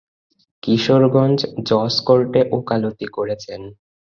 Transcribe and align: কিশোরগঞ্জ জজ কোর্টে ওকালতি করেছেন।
কিশোরগঞ্জ 0.63 1.39
জজ 1.67 1.93
কোর্টে 2.07 2.41
ওকালতি 2.51 3.07
করেছেন। 3.07 3.61